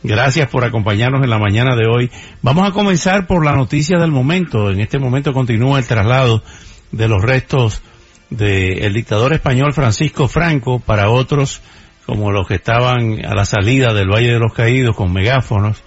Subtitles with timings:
[0.02, 2.10] Gracias por acompañarnos en la mañana de hoy.
[2.42, 4.72] Vamos a comenzar por la noticia del momento.
[4.72, 6.42] En este momento continúa el traslado
[6.92, 7.82] de los restos
[8.30, 11.62] del dictador español Francisco Franco para otros
[12.06, 15.84] como los que estaban a la salida del Valle de los Caídos con megáfonos.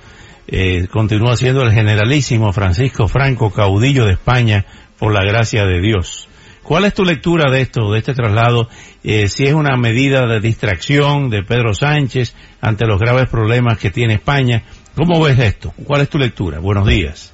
[0.47, 4.65] Eh, continúa siendo el generalísimo Francisco Franco, caudillo de España,
[4.99, 6.29] por la gracia de Dios.
[6.63, 8.69] ¿Cuál es tu lectura de esto, de este traslado?
[9.03, 13.91] Eh, si es una medida de distracción de Pedro Sánchez ante los graves problemas que
[13.91, 14.63] tiene España.
[14.95, 15.75] ¿Cómo ves esto?
[15.85, 16.61] ¿Cuál es tu lectura?
[16.61, 17.34] Buenos días.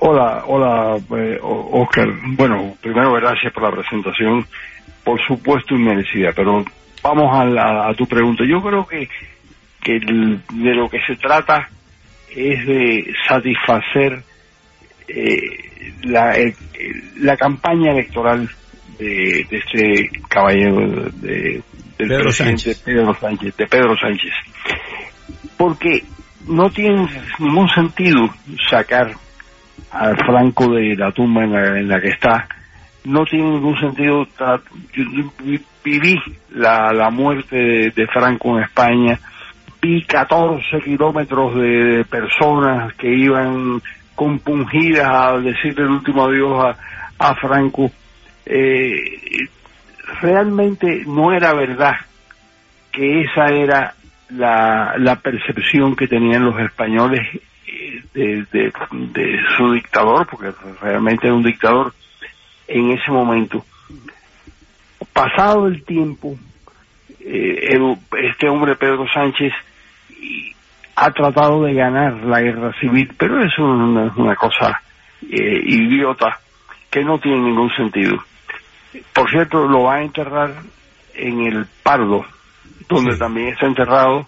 [0.00, 2.08] Hola, hola, eh, Oscar.
[2.36, 4.46] Bueno, primero gracias por la presentación.
[5.04, 6.64] Por supuesto, inmerecida, pero
[7.02, 8.44] vamos a, a, tu pregunta.
[8.44, 9.08] Yo creo que,
[9.80, 11.68] que de lo que se trata
[12.28, 14.22] es de satisfacer
[15.06, 15.38] eh,
[16.02, 16.36] la,
[17.20, 18.50] la campaña electoral
[18.98, 21.62] de, de este caballero de,
[21.96, 22.82] del Pedro presidente Sánchez.
[22.84, 24.32] Pedro Sánchez, de Pedro Sánchez.
[25.56, 26.02] Porque
[26.46, 27.06] no tiene
[27.38, 28.28] ningún sentido
[28.68, 29.14] sacar
[29.92, 32.46] al Franco de la tumba en la, en la que está.
[33.04, 34.26] No tiene ningún sentido.
[34.92, 39.18] Yo, yo vi- viví la, la muerte de, Franco en España.
[39.80, 43.80] Vi 14 kilómetros de, personas que iban
[44.14, 46.76] compungidas a decirle el último adiós
[47.18, 47.90] a, a Franco.
[48.44, 49.46] Eh,
[50.20, 51.94] realmente no era verdad
[52.92, 53.94] que esa era
[54.30, 57.20] la, la percepción que tenían los españoles
[58.14, 58.72] de, de-
[59.12, 61.92] de su dictador, porque realmente era un dictador
[62.66, 63.64] en ese momento.
[65.12, 66.36] Pasado el tiempo,
[67.20, 67.78] eh,
[68.22, 69.52] este hombre Pedro Sánchez
[70.96, 74.80] ha tratado de ganar la guerra civil, pero es una, una cosa
[75.22, 76.38] eh, idiota
[76.90, 78.22] que no tiene ningún sentido.
[79.14, 80.54] Por cierto, lo va a enterrar
[81.14, 82.24] en el Pardo,
[82.88, 83.18] donde Sí.
[83.18, 84.26] también está enterrado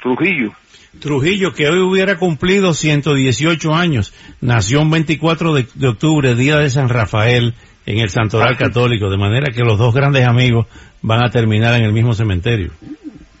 [0.00, 0.52] Trujillo.
[1.00, 6.70] Trujillo, que hoy hubiera cumplido 118 años, nació un 24 de, de octubre, día de
[6.70, 7.54] San Rafael,
[7.86, 8.64] en el Santoral Así.
[8.64, 10.66] Católico, de manera que los dos grandes amigos
[11.02, 12.70] van a terminar en el mismo cementerio.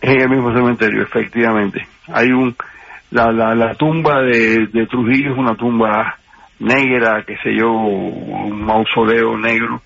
[0.00, 1.86] En el mismo cementerio, efectivamente.
[2.06, 2.54] Hay un
[3.10, 6.18] la, la, la tumba de, de Trujillo es una tumba
[6.58, 9.80] negra, que sé yo, un mausoleo negro.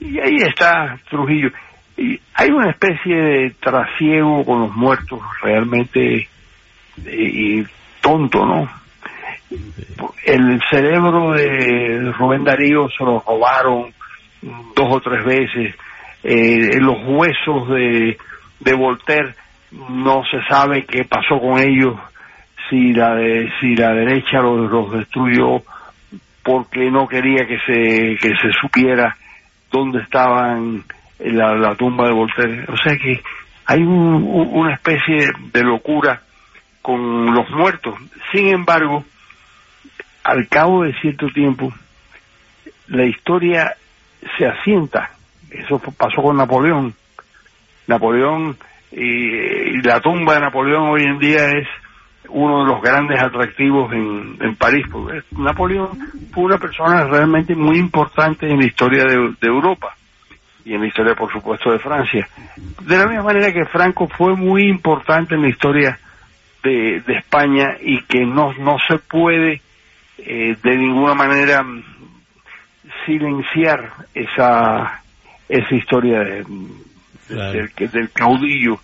[0.00, 1.50] Y ahí está Trujillo.
[1.96, 6.28] Y hay una especie de trasiego con los muertos realmente eh,
[7.06, 7.66] y
[8.00, 8.68] tonto, ¿no?
[10.24, 13.92] El cerebro de Rubén Darío se lo robaron
[14.42, 15.74] dos o tres veces.
[16.22, 18.18] Eh, los huesos de,
[18.60, 19.34] de Voltaire
[19.70, 21.96] no se sabe qué pasó con ellos,
[22.68, 25.62] si la de, si la derecha los, los destruyó
[26.42, 29.16] porque no quería que se que se supiera
[29.70, 30.84] dónde estaban
[31.18, 32.64] la, la tumba de Voltaire.
[32.68, 33.22] O sea que
[33.66, 36.22] hay un- un- una especie de locura
[36.82, 37.94] con los muertos.
[38.32, 39.04] Sin embargo,
[40.24, 41.72] al cabo de cierto tiempo,
[42.88, 43.74] la historia
[44.38, 45.10] se asienta.
[45.50, 46.94] Eso pasó con Napoleón.
[47.86, 48.56] Napoleón
[48.92, 51.66] y, la tumba de Napoleón hoy en día es
[52.28, 54.84] uno de los grandes atractivos en, en París.
[55.32, 55.90] Napoleón
[56.32, 59.94] fue una persona realmente muy importante en la historia de Europa
[60.66, 62.28] y en la historia, por supuesto, de Francia.
[62.82, 65.98] De la misma manera que Franco fue muy importante en la historia
[66.62, 69.62] de, de España y que no, no se puede
[70.18, 71.82] eh, de ninguna manera mm,
[73.06, 75.02] silenciar esa,
[75.48, 76.44] esa historia de-
[77.28, 77.52] Claro.
[77.76, 78.78] del, del caudillo.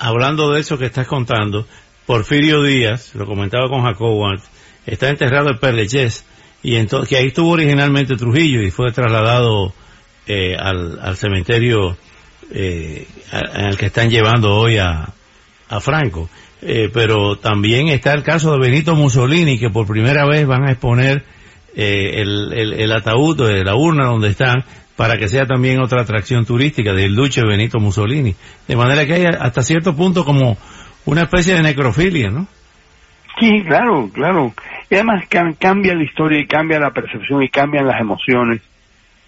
[0.00, 1.66] Hablando de eso que estás contando,
[2.04, 4.50] Porfirio Díaz, lo comentaba con Jacobo antes,
[4.86, 6.26] está enterrado en Perlechés,
[6.64, 9.72] y entonces, que ahí estuvo originalmente Trujillo y fue trasladado
[10.26, 11.96] eh, al, al cementerio
[12.52, 15.08] eh, a- en el que están llevando hoy a,
[15.68, 16.28] a Franco.
[16.62, 20.72] Eh, pero también está el caso de Benito Mussolini, que por primera vez van a
[20.72, 21.24] exponer
[21.74, 24.64] eh, el, el, ataúd de la urna donde están
[24.96, 28.34] para que sea también otra atracción turística del Duce Benito Mussolini.
[28.68, 30.58] De manera que hay hasta cierto punto como
[31.06, 32.46] una especie de necrofilia, ¿no?
[33.38, 34.52] Sí, claro, claro.
[34.90, 35.24] Y además
[35.58, 38.60] cambia la historia y cambia la percepción y cambian las emociones.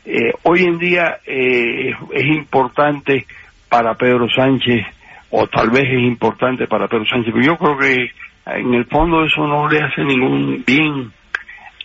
[0.05, 3.27] Eh, hoy en día eh, es importante
[3.69, 4.85] para Pedro Sánchez,
[5.31, 8.11] o tal vez es importante para Pedro Sánchez, pero yo creo que
[8.47, 11.13] en el fondo eso no le hace ningún bien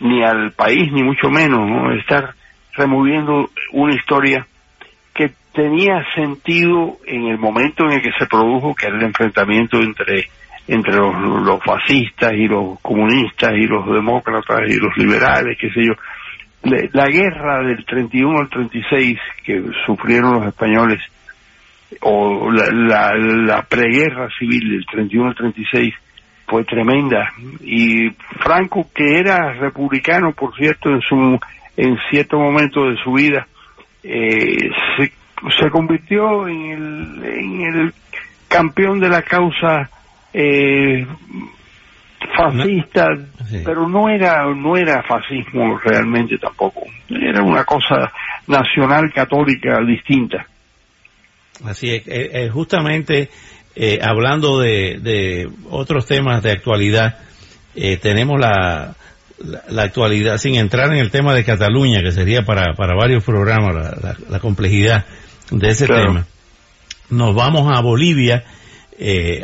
[0.00, 1.92] ni al país, ni mucho menos, ¿no?
[1.92, 2.34] Estar
[2.74, 4.46] removiendo una historia
[5.14, 9.78] que tenía sentido en el momento en el que se produjo, que era el enfrentamiento
[9.78, 10.28] entre
[10.68, 15.94] entre los, fascistas y los comunistas y los demócratas y los liberales, qué sé yo.
[16.62, 21.00] La guerra del 31 al 36 que sufrieron los españoles,
[22.00, 25.94] o la, la, preguerra civil del 31 al 36,
[26.46, 27.32] fue tremenda.
[27.60, 28.10] Y
[28.40, 31.38] Franco, que era republicano, por cierto, en su
[31.76, 33.46] en cierto momento de su vida,
[34.02, 35.12] eh, se,
[35.58, 37.94] se convirtió en el, en el
[38.48, 39.88] campeón de la causa
[40.32, 41.06] eh,
[42.36, 43.08] fascista,
[43.64, 46.82] pero no era no era fascismo realmente tampoco.
[47.08, 48.12] Era una cosa
[48.46, 50.46] nacional católica distinta.
[51.64, 53.30] Así es, eh, eh, justamente
[53.74, 57.18] eh, hablando de, de, otros temas de actualidad,
[58.02, 58.96] tenemos la,
[59.68, 64.16] la, actualidad, sin entrar en el tema de Cataluña, que sería para, para varios programas
[64.28, 65.04] la, complejidad
[65.52, 66.26] de ese tema.
[67.10, 68.44] Nos vamos a Bolivia,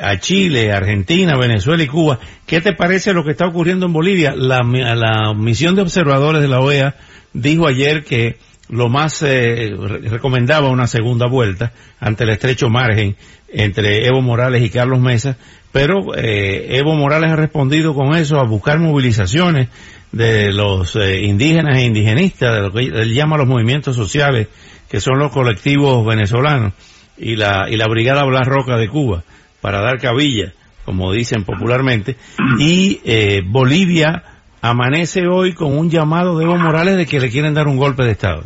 [0.02, 2.18] a Chile, Argentina, Venezuela y Cuba.
[2.46, 4.34] ¿Qué te parece lo que está ocurriendo en Bolivia?
[4.36, 6.96] La, la misión de observadores de la OEA
[7.32, 8.36] dijo ayer que
[8.68, 9.72] lo más eh,
[10.04, 13.16] recomendaba una segunda vuelta ante el estrecho margen
[13.48, 15.36] entre Evo Morales y Carlos Mesa,
[15.70, 19.68] pero eh, Evo Morales ha respondido con eso a buscar movilizaciones
[20.12, 24.48] de los eh, indígenas e indigenistas, de lo que él llama los movimientos sociales,
[24.88, 26.72] que son los colectivos venezolanos,
[27.16, 29.24] y la, y la Brigada Blas Roca de Cuba,
[29.64, 30.52] para dar cabilla,
[30.84, 32.16] como dicen popularmente,
[32.58, 33.00] y
[33.46, 34.22] Bolivia
[34.60, 38.02] amanece hoy con un llamado de Evo Morales de que le quieren dar un golpe
[38.02, 38.42] de Estado.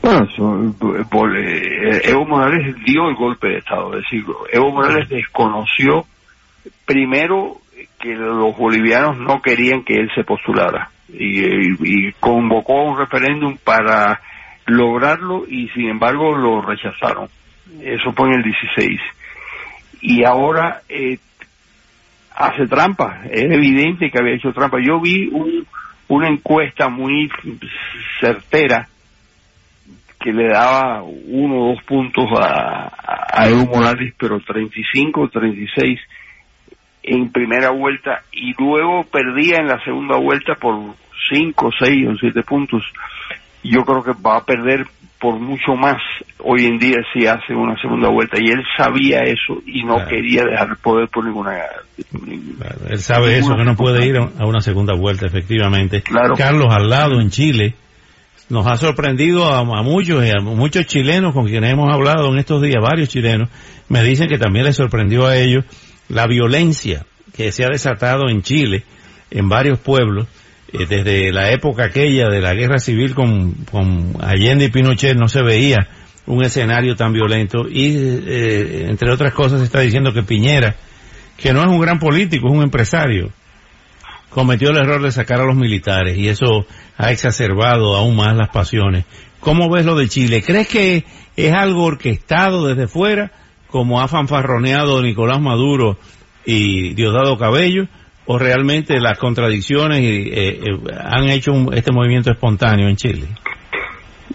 [0.00, 0.26] Bueno,
[1.36, 6.06] eh, Evo Morales dio el golpe de Estado, es decir, Evo Morales desconoció
[6.86, 7.58] primero
[8.00, 14.18] que los bolivianos no querían que él se postulara y, convocó un referéndum para
[14.64, 17.28] lograrlo y sin embargo lo rechazaron.
[17.82, 18.98] Eso fue en el 16.
[20.02, 21.18] Y ahora eh,
[22.34, 24.78] hace trampa, es evidente que había hecho trampa.
[24.84, 25.30] Yo vi
[26.08, 27.30] una encuesta muy
[28.20, 28.88] certera
[30.20, 32.92] que le daba uno o dos puntos a,
[33.32, 35.98] a Evo Morales, pero 35 o 36
[37.02, 40.94] en primera vuelta y luego perdía en la segunda vuelta por
[41.32, 42.84] 5, 6 o 7 puntos.
[43.62, 44.86] Yo creo que va a perder
[45.20, 45.96] por mucho más
[46.40, 48.38] hoy en día si hace una segunda vuelta.
[48.40, 51.56] Y él sabía eso y no quería dejar el poder por ninguna
[52.88, 56.02] él sabe eso que no puede ir a una segunda vuelta efectivamente.
[56.02, 57.74] Carlos al lado en Chile
[58.48, 62.82] nos ha sorprendido a, muchos, a muchos chilenos con quienes hemos hablado en estos días,
[62.82, 63.48] varios chilenos,
[63.88, 65.64] me dicen que también les sorprendió a ellos
[66.08, 68.84] la violencia que se ha desatado en Chile,
[69.30, 70.26] en varios pueblos,
[70.72, 73.54] eh, desde la época aquella de la guerra civil con,
[74.20, 75.88] Allende y Pinochet no se veía
[76.26, 80.76] un escenario tan violento y eh, entre otras cosas se está diciendo que Piñera,
[81.36, 83.30] que no es un gran político, es un empresario,
[84.30, 86.66] cometió el error de sacar a los militares y eso
[86.96, 89.04] ha exacerbado aún más las pasiones.
[89.40, 90.42] ¿Cómo ves lo de Chile?
[90.42, 91.04] ¿Crees que
[91.36, 93.32] es algo orquestado desde fuera,
[93.68, 95.98] como ha fanfarroneado Nicolás Maduro
[96.44, 97.88] y Diosdado Cabello,
[98.26, 103.26] o realmente las contradicciones eh, eh, han hecho este movimiento espontáneo en Chile?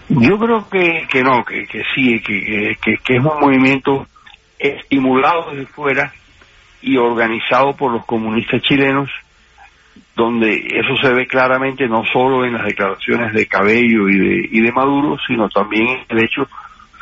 [0.08, 4.06] Yo creo que, que no, que, que sí, que, que es un movimiento
[4.58, 6.12] estimulado desde fuera
[6.82, 9.10] y organizado por los comunistas chilenos
[10.18, 14.60] donde eso se ve claramente no solo en las declaraciones de Cabello y de, y
[14.60, 16.48] de Maduro, sino también en el hecho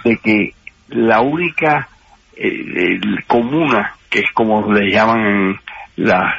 [0.04, 0.52] de que
[0.88, 1.88] la única
[2.36, 5.58] eh, comuna, que es como le llaman
[5.96, 6.34] las,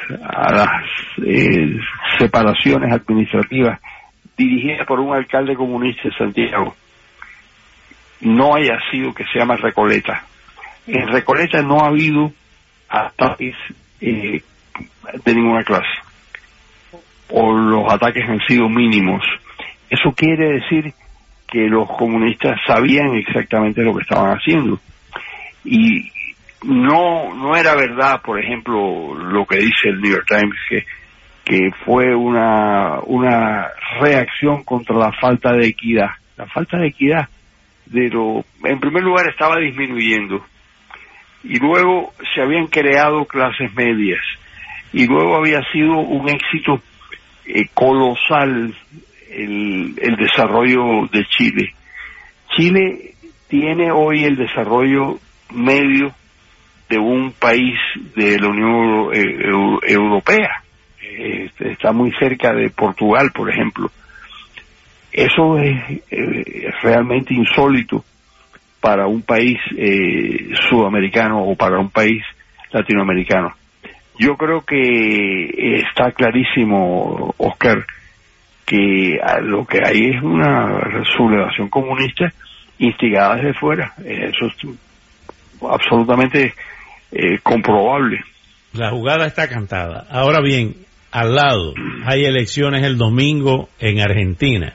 [1.24, 1.76] eh,
[2.18, 3.80] separaciones administrativas,
[4.36, 6.74] dirigida por un alcalde comunista de Santiago,
[8.20, 10.24] no haya sido que se llama Recoleta.
[10.86, 12.32] En Recoleta no ha habido
[12.88, 13.54] ataques
[14.00, 14.42] eh,
[15.24, 16.08] de ninguna clase
[17.30, 19.22] o los ataques han sido mínimos.
[19.90, 20.92] Eso quiere decir
[21.46, 24.78] que los comunistas sabían exactamente lo que estaban haciendo.
[25.64, 26.10] Y
[26.62, 30.84] no, no era verdad, por ejemplo, lo que dice el New York Times, que,
[31.44, 33.68] que fue una, una
[34.00, 36.10] reacción contra la falta de equidad.
[36.36, 37.28] La falta de equidad
[37.86, 40.44] de lo, en primer lugar estaba disminuyendo
[41.42, 44.20] y luego se habían creado clases medias
[44.92, 46.82] y luego había sido un éxito
[47.46, 48.74] eh, colosal
[49.30, 51.74] el, el desarrollo de Chile.
[52.56, 53.14] Chile
[53.48, 55.18] tiene hoy el desarrollo
[55.52, 56.14] medio
[56.88, 57.78] de un país
[58.16, 60.62] de la Unión eh, Europea.
[61.02, 63.90] Eh, está muy cerca de Portugal, por ejemplo.
[65.12, 68.04] Eso es eh, realmente insólito
[68.80, 69.58] para un país
[70.70, 72.22] sudamericano o para un país
[72.70, 73.52] latinoamericano.
[74.18, 77.84] Yo creo que está clarísimo, Oscar,
[78.64, 82.32] que lo que hay es una sublevación comunista
[82.78, 83.94] instigada desde fuera.
[84.04, 84.54] Eso es
[85.62, 86.54] absolutamente
[87.12, 88.20] eh, comprobable.
[88.72, 90.06] La jugada está cantada.
[90.10, 90.76] Ahora bien,
[91.10, 91.74] al lado
[92.04, 94.74] hay elecciones el domingo en Argentina.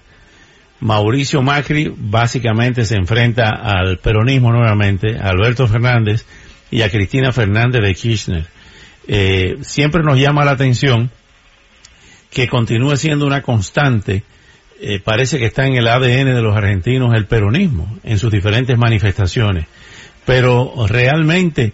[0.80, 6.26] Mauricio Macri básicamente se enfrenta al peronismo nuevamente, a Alberto Fernández
[6.72, 8.46] y a Cristina Fernández de Kirchner.
[9.08, 11.10] Eh, siempre nos llama la atención
[12.32, 14.24] que continúe siendo una constante,
[14.82, 18.78] eh, parece que está en el ADN de los argentinos el peronismo en sus diferentes
[18.78, 19.68] manifestaciones.
[20.26, 21.74] Pero realmente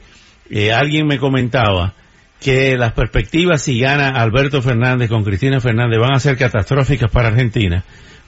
[0.50, 1.94] eh, alguien me comentaba
[2.40, 7.28] que las perspectivas si gana Alberto Fernández con Cristina Fernández van a ser catastróficas para
[7.28, 7.84] Argentina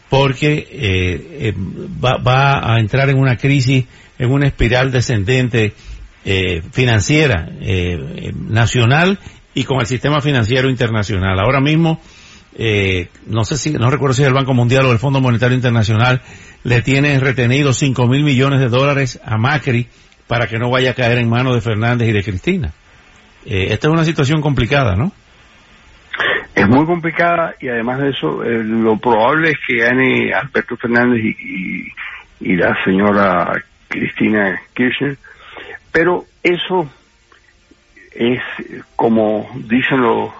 [0.10, 3.86] porque eh, eh, va, a entrar en una crisis,
[4.20, 5.74] en una espiral descendente
[6.72, 7.50] financiera
[8.36, 9.18] nacional
[9.56, 11.40] y con el sistema financiero internacional.
[11.40, 12.00] Ahora mismo,
[13.26, 16.22] no sé si, no recuerdo si el Banco Mundial o el Fondo Monetario Internacional
[16.64, 19.88] le tiene retenido 5 mil millones de dólares a Macri
[20.32, 22.72] para que no vaya a caer en manos de Fernández y de Cristina.
[23.46, 25.12] Eh, esta es una situación complicada, ¿no?
[26.56, 31.22] Es muy complicada y además de eso, eh, lo probable es que gane Alberto Fernández
[31.22, 35.18] y, la señora Cristina Kirchner,
[35.92, 36.90] pero eso
[38.14, 38.40] es,
[38.96, 40.32] como dicen los,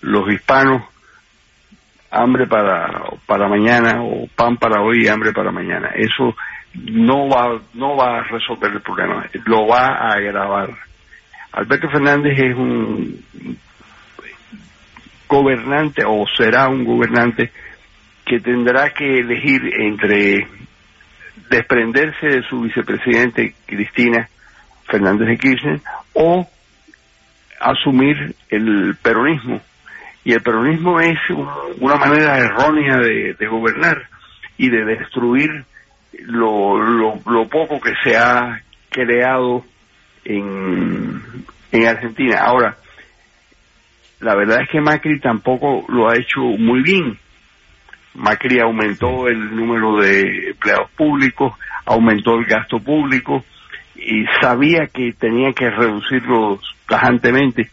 [0.00, 0.82] los hispanos,
[2.10, 5.90] hambre para, para mañana o pan para hoy y hambre para mañana.
[5.94, 6.34] Eso
[6.74, 10.70] no va, no va a resolver el problema, lo va a agravar.
[11.52, 13.22] Alberto Fernández es un
[15.28, 17.50] gobernante o será un gobernante
[18.24, 20.46] que tendrá que elegir entre
[21.50, 24.28] desprenderse de su vicepresidente Cristina
[24.86, 25.80] Fernández de Kirchner
[26.12, 26.46] o
[27.60, 29.60] asumir el peronismo.
[30.24, 31.18] Y el peronismo es
[31.78, 34.08] una manera errónea de, de gobernar
[34.58, 35.64] y de destruir
[36.12, 36.78] lo,
[37.26, 39.64] lo, poco que se ha creado
[40.24, 41.22] en,
[41.72, 42.40] en Argentina.
[42.40, 42.76] Ahora,
[44.20, 47.18] la verdad es que Macri tampoco lo ha hecho muy bien.
[48.14, 53.44] Macri aumentó el número de empleados públicos, aumentó el gasto público
[53.94, 57.70] y sabía que tenía que reducirlos tajantemente.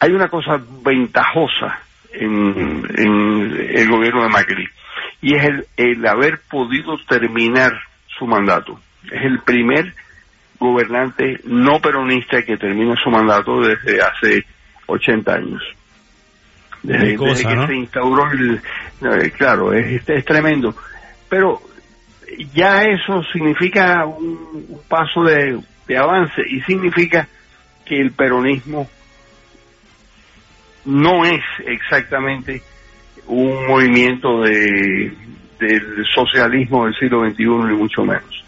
[0.00, 1.80] Hay una cosa ventajosa
[2.12, 4.68] en, en el gobierno de Macri
[5.24, 7.72] y es el, el haber podido terminar
[8.18, 8.78] su mandato.
[9.04, 9.94] Es el primer
[10.58, 14.44] gobernante no peronista que termina su mandato desde hace
[14.84, 15.62] 80 años.
[16.82, 18.60] Desde, que se instauró el...
[19.00, 20.76] Eh, claro, es, es, tremendo.
[21.30, 21.58] Pero
[22.52, 27.26] ya eso significa un, paso de, de avance y significa
[27.86, 28.90] que el peronismo
[30.84, 32.62] no es exactamente
[33.26, 35.12] un movimiento de,
[35.58, 38.44] del socialismo del siglo XXI, ni mucho menos.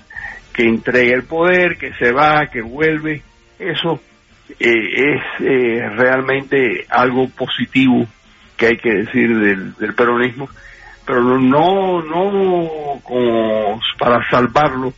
[0.53, 3.23] Que entrega el poder, que se va, que vuelve,
[3.59, 4.01] eso
[4.49, 8.07] eh, es eh, realmente algo positivo
[8.57, 10.49] que hay que decir del, peronismo,
[11.07, 14.93] pero no, no como para salvarlo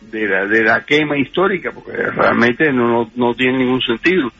[0.00, 4.30] de la, de la quema histórica, porque realmente no, no, tiene ningún sentido.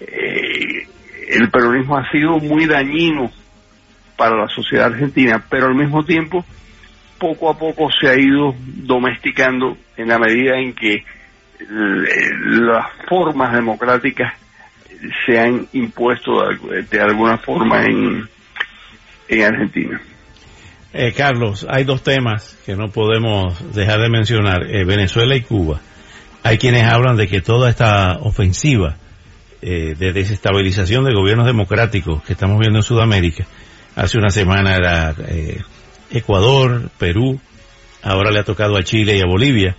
[0.00, 0.86] Eh,
[1.28, 3.30] el peronismo ha sido muy dañino
[4.16, 6.44] para la sociedad argentina, pero al mismo tiempo
[7.18, 11.04] poco a poco se ha ido domesticando en la medida en que
[11.68, 14.34] las formas democráticas
[15.24, 16.32] se han impuesto
[16.90, 18.28] de, alguna forma en,
[19.28, 20.00] en Argentina.
[20.92, 25.80] Eh, Carlos, hay dos temas que no podemos dejar de mencionar, eh, Venezuela y Cuba.
[26.42, 28.96] Hay quienes hablan de que toda esta ofensiva
[29.60, 33.46] eh, de desestabilización de gobiernos democráticos que estamos viendo en Sudamérica
[33.96, 35.62] Hace una semana era eh,
[36.10, 37.40] Ecuador, Perú,
[38.02, 39.74] ahora le ha tocado a Chile y a Bolivia,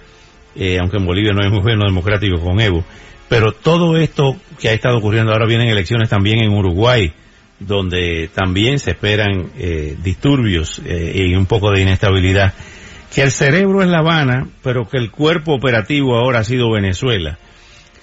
[0.56, 2.84] eh, aunque en Bolivia no hay un gobierno democrático con Evo.
[3.30, 7.14] Pero todo esto que ha estado ocurriendo ahora vienen elecciones también en Uruguay,
[7.60, 12.56] donde también se esperan eh, disturbios eh, y un poco de inestabilidad,
[13.14, 17.38] que el cerebro es La Habana, pero que el cuerpo operativo ahora ha sido Venezuela.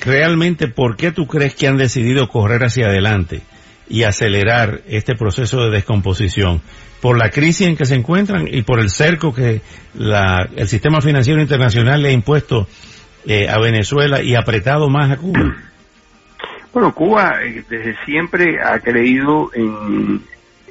[0.01, 3.43] Realmente, ¿por qué tú crees que han decidido correr hacia adelante
[3.89, 6.61] y acelerar este proceso de descomposición?
[7.01, 9.61] ¿Por la crisis en que se encuentran y por el cerco que
[9.95, 12.67] la, el sistema financiero internacional le ha impuesto
[13.27, 15.55] eh, a Venezuela y apretado más a Cuba?
[16.73, 20.23] Bueno, Cuba eh, desde siempre ha creído en,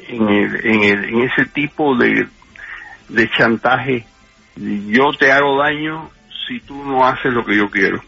[0.09, 2.27] en, en, ese tipo de,
[3.09, 4.05] de chantaje.
[4.55, 6.09] Yo te hago daño
[6.47, 8.01] si tú no haces lo que yo quiero.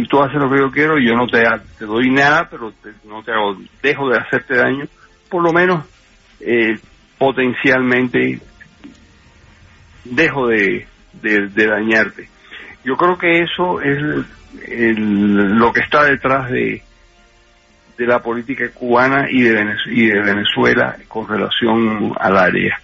[0.00, 1.42] Si tú haces lo que yo quiero, yo no te,
[1.78, 2.72] te doy nada, pero
[3.04, 4.86] no te hago, dejo de hacerte daño.
[5.28, 5.84] Por lo menos,
[6.40, 6.78] eh,
[7.18, 8.40] potencialmente,
[10.04, 12.30] dejo de, de dañarte.
[12.82, 13.98] Yo creo que eso es
[14.70, 16.82] lo que está detrás de,
[18.00, 19.62] de la política cubana y de,
[20.24, 22.80] Venezuela, con relación al área.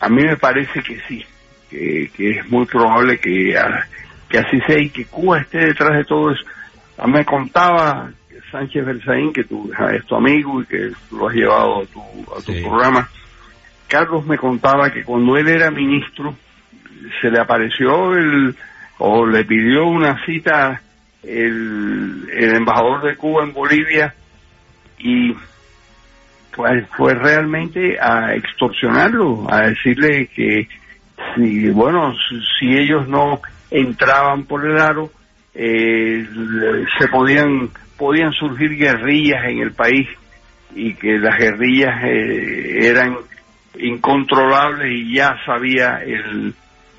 [0.00, 1.24] A mí me parece que sí,
[1.70, 3.56] que, es muy probable que,
[4.30, 6.44] que así sea y que Cuba esté detrás de todo eso.
[6.96, 8.10] A mí me contaba
[8.50, 12.40] Sánchez Berzaín, que tú es tu amigo y que lo has llevado a tu, a
[12.40, 13.08] tu programa.
[13.88, 16.34] Carlos me contaba que cuando él era ministro,
[17.20, 18.54] se le apareció el,
[18.98, 20.80] o le pidió una cita
[21.22, 24.14] el, el embajador de Cuba en Bolivia
[24.98, 25.34] y
[26.54, 30.68] pues fue realmente a extorsionarlo, a decirle que
[31.34, 32.14] si, bueno,
[32.58, 35.10] si ellos no entraban por el aro,
[35.54, 36.26] eh,
[36.98, 40.08] se podían, podían surgir guerrillas en el país
[40.74, 43.16] y que las guerrillas eh, eran
[43.78, 46.54] incontrolables y ya sabía el,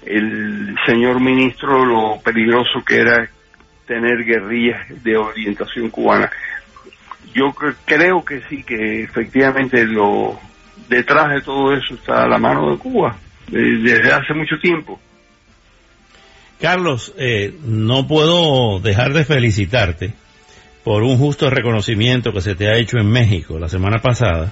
[0.06, 3.30] el señor ministro lo peligroso que era
[3.86, 6.30] tener guerrillas de orientación cubana.
[7.34, 7.54] Yo
[7.86, 10.40] creo que sí, que efectivamente lo
[10.90, 13.16] detrás de todo eso está la mano de Cuba
[13.48, 15.00] desde hace mucho tiempo.
[16.62, 20.14] Carlos, eh, no puedo dejar de felicitarte
[20.84, 24.52] por un justo reconocimiento que se te ha hecho en México la semana pasada,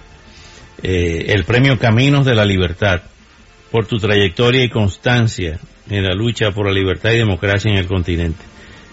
[0.81, 3.01] eh, el premio Caminos de la Libertad
[3.71, 7.88] por tu trayectoria y constancia en la lucha por la libertad y democracia en el
[7.88, 8.43] continente.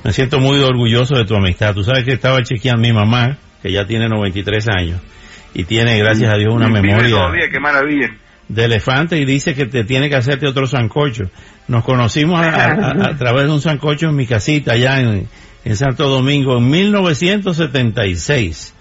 [0.04, 1.74] Me siento muy orgulloso de tu amistad.
[1.74, 5.00] Tú sabes que estaba chequeando mi mamá, que ya tiene 93 años,
[5.54, 8.14] y tiene, gracias a Dios, una memoria qué maravilla.
[8.48, 11.24] De elefante y dice que te tiene que hacerte otro sancocho.
[11.68, 15.28] Nos conocimos a, través de un sancocho en mi casita allá en,
[15.74, 18.74] Santo Domingo en 1976.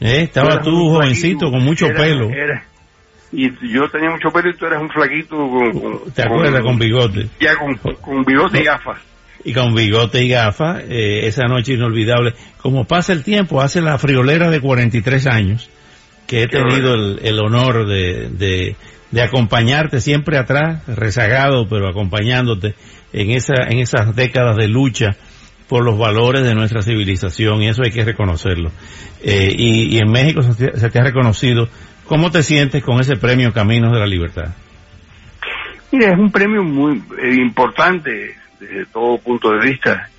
[0.00, 0.22] ¿Eh?
[0.22, 2.30] Estaba tú jovencito con mucho pelo
[3.32, 6.62] y yo tenía mucho pelo y tú eras un flaquito con, ¿Te acuerdas?
[6.62, 7.28] Con, bigote.
[7.40, 9.00] Ya con, con bigote y gafas.
[9.44, 12.34] Y con bigote y gafas, eh, esa noche inolvidable.
[12.58, 15.70] Como pasa el tiempo, hace la friolera de 43 años,
[16.26, 18.76] que he tenido el, el, honor de, de,
[19.10, 22.74] de, acompañarte siempre atrás, rezagado, pero acompañándote
[23.12, 25.16] en, esa, en esas décadas de lucha
[25.68, 28.70] por los valores de nuestra civilización, y eso hay que reconocerlo.
[29.22, 31.68] Eh, y, y, en México se se te ha reconocido
[32.10, 34.48] ¿Cómo te sientes con ese premio Caminos de la Libertad?
[35.92, 40.10] Mira, es un premio muy eh, importante desde todo punto de vista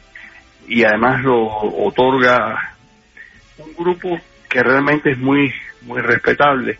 [0.70, 2.78] y además lo otorga
[3.58, 4.18] un grupo
[4.50, 6.78] que realmente es muy muy respetable.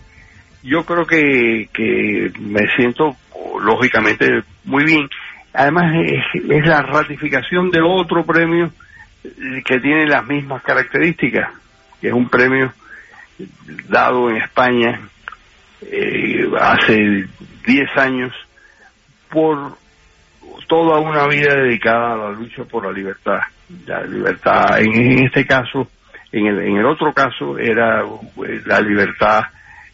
[0.64, 3.16] Yo creo que, que me siento
[3.62, 5.10] lógicamente muy bien.
[5.54, 8.72] Además es, es la ratificación de otro premio
[9.24, 11.50] eh, que tiene las mismas características,
[12.00, 12.74] que es un premio
[13.88, 15.00] dado en España
[15.82, 17.28] eh, hace
[17.66, 18.34] 10 años
[19.30, 19.78] por
[20.68, 23.40] toda una vida dedicada a la lucha por la libertad.
[23.86, 25.88] La libertad, en, este caso,
[26.32, 29.44] en el, en el otro caso era eh, la libertad,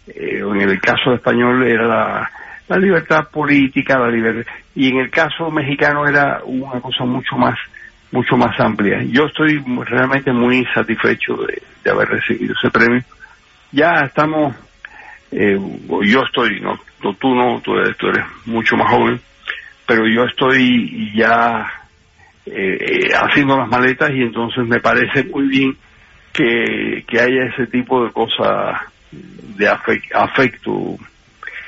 [0.08, 2.30] eh, en el caso español era
[2.68, 7.56] la, libertad política, la libertad, y en el caso mexicano era una cosa mucho más
[8.10, 9.04] mucho más amplia.
[9.04, 11.36] Yo estoy realmente muy satisfecho
[11.84, 13.04] de haber recibido ese premio
[13.72, 14.56] ya estamos,
[15.32, 15.60] eh,
[16.04, 16.80] yo estoy, no,
[17.20, 19.20] tú no, tú eres, mucho más joven,
[19.86, 21.68] pero yo estoy ya
[22.46, 25.78] eh, eh, haciendo las maletas y entonces me parece muy bien
[26.34, 30.98] que, que haya ese tipo de cosas de afecto.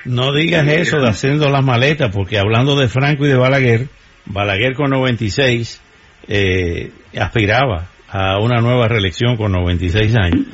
[0.05, 3.87] No digas eso de haciendo las maletas, porque hablando de Franco y de Balaguer,
[4.25, 5.81] Balaguer con 96
[6.27, 10.45] eh, aspiraba a una nueva reelección con 96 años.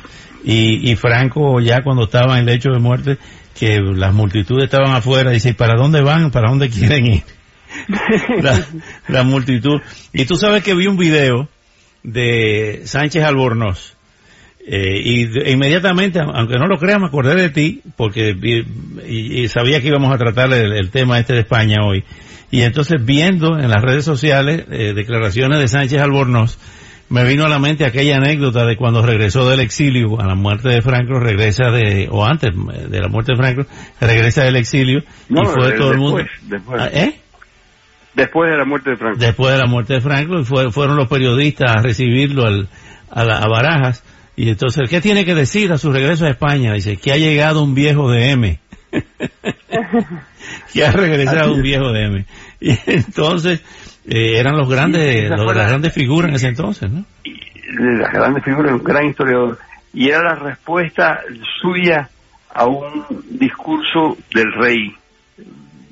[0.43, 3.17] Y, y Franco ya cuando estaba en el lecho de muerte,
[3.57, 6.29] que las multitudes estaban afuera, dice, ¿para dónde van?
[6.31, 7.23] ¿Para dónde quieren ir?
[9.07, 9.81] la, multitud.
[10.13, 11.47] Y tú sabes que vi un video
[12.03, 13.94] de Sánchez Albornoz,
[14.67, 18.35] Eh, y inmediatamente, aunque no lo crea, me acordé de ti, porque
[19.07, 22.03] y, sabía que íbamos a tratar el, tema este de España hoy.
[22.49, 26.57] Y entonces viendo en las redes sociales eh, declaraciones de Sánchez Albornoz,
[27.09, 30.69] me vino a la mente aquella anécdota de cuando regresó del exilio a la muerte
[30.69, 32.51] de Franco, regresa de, o antes
[32.89, 33.69] de la muerte de Franco,
[34.01, 36.23] regresa del exilio y fue todo el mundo.
[36.41, 36.81] Después.
[36.81, 37.19] Ah, ¿Eh?
[38.15, 39.19] Después de la muerte de Franco.
[39.19, 42.69] Después de la muerte de Franco, y fueron los periodistas a recibirlo al,
[43.11, 44.03] a, a Barajas.
[44.35, 46.73] Y entonces, ¿qué tiene que decir a su regreso a España?
[46.73, 48.59] Dice que ha llegado un viejo de M.
[50.73, 52.25] que ha regresado un viejo de M.
[52.59, 53.63] Y entonces,
[54.07, 57.05] eh, eran los grandes, las grandes figuras en ese entonces, ¿no?
[57.79, 59.57] Las grandes figuras, un gran historiador.
[59.93, 61.21] Y era la respuesta
[61.61, 62.09] suya
[62.53, 64.93] a un discurso del rey,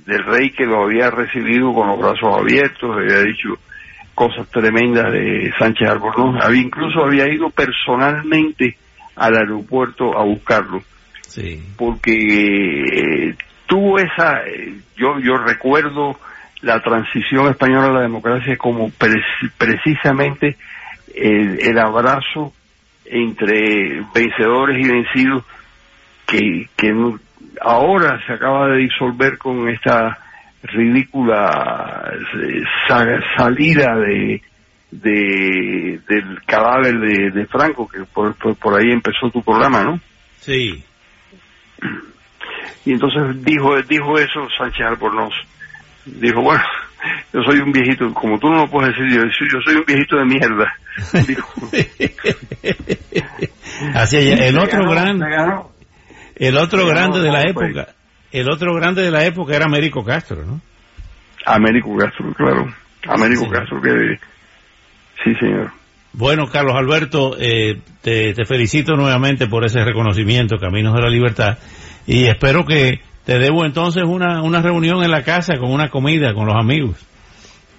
[0.05, 3.57] del rey que lo había recibido con los brazos abiertos, había dicho
[4.15, 8.77] cosas tremendas de Sánchez Albornoz, había, incluso había ido personalmente
[9.15, 10.81] al aeropuerto a buscarlo,
[11.21, 11.61] sí.
[11.77, 16.17] porque eh, tuvo esa, eh, yo, yo recuerdo
[16.61, 18.89] la transición española a la democracia como
[19.57, 20.57] precisamente
[21.13, 22.53] el, abrazo
[23.05, 25.43] entre vencedores y vencidos
[26.25, 26.93] que, que
[27.61, 30.22] ahora se acaba de disolver con esta
[30.63, 32.63] ridícula eh,
[33.37, 34.41] salida de,
[34.91, 39.99] de del cadáver de, Franco que por, por, ahí empezó tu programa no
[40.39, 40.83] sí.
[42.85, 45.33] Y entonces dijo dijo eso Sánchez Albornoz.
[46.05, 46.63] Dijo, bueno,
[47.31, 50.17] yo soy un viejito, como tú no lo puedes decir, yo, yo soy un viejito
[50.17, 50.73] de mierda.
[53.99, 55.25] Así el otro grande,
[56.35, 57.87] el otro grande de la época,
[58.33, 60.59] el otro grande de la época era Américo Castro, ¿no?
[61.45, 62.67] Américo Castro, claro.
[63.07, 64.17] Américo Castro, que
[65.23, 65.71] sí, señor.
[66.13, 71.57] Bueno, Carlos Alberto, eh, te, te felicito nuevamente por ese reconocimiento, Caminos de la Libertad,
[72.05, 76.33] y espero que te debo entonces una, una reunión en la casa con una comida
[76.33, 76.97] con los amigos.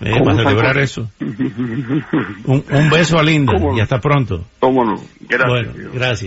[0.00, 1.08] Eh, para celebrar eso.
[1.20, 4.44] un, un, beso a Linda y hasta pronto.
[4.58, 4.96] Cómo no.
[5.20, 5.48] Gracias.
[5.48, 6.22] Bueno, gracias.